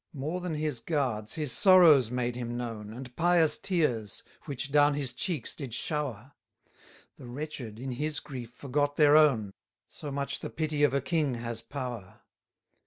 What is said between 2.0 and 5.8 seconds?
made him known, And pious tears, which down his cheeks did